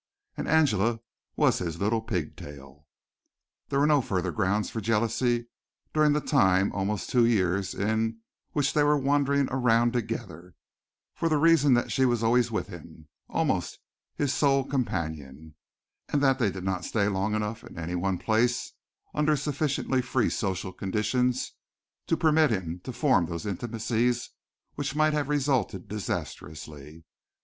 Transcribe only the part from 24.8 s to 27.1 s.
might have resulted disastrously.